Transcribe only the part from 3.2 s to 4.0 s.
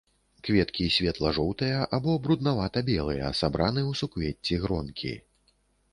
сабраны